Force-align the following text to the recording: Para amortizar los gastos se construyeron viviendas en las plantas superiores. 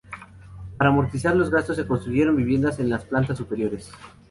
Para 0.79 0.89
amortizar 0.89 1.35
los 1.35 1.51
gastos 1.51 1.75
se 1.75 1.85
construyeron 1.85 2.35
viviendas 2.35 2.79
en 2.79 2.89
las 2.89 3.05
plantas 3.05 3.37
superiores. 3.37 3.91